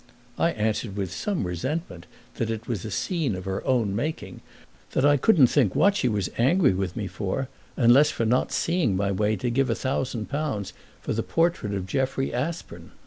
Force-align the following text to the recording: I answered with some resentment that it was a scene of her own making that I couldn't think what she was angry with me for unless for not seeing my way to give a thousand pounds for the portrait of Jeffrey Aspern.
I 0.39 0.49
answered 0.53 0.95
with 0.97 1.11
some 1.13 1.45
resentment 1.45 2.07
that 2.37 2.49
it 2.49 2.67
was 2.67 2.83
a 2.83 2.89
scene 2.89 3.35
of 3.35 3.45
her 3.45 3.63
own 3.67 3.95
making 3.95 4.41
that 4.93 5.05
I 5.05 5.15
couldn't 5.15 5.45
think 5.45 5.75
what 5.75 5.95
she 5.95 6.07
was 6.09 6.27
angry 6.39 6.73
with 6.73 6.95
me 6.95 7.05
for 7.05 7.49
unless 7.77 8.09
for 8.09 8.25
not 8.25 8.51
seeing 8.51 8.95
my 8.97 9.11
way 9.11 9.35
to 9.35 9.51
give 9.51 9.69
a 9.69 9.75
thousand 9.75 10.27
pounds 10.27 10.73
for 11.01 11.13
the 11.13 11.21
portrait 11.21 11.75
of 11.75 11.85
Jeffrey 11.85 12.33
Aspern. 12.33 12.89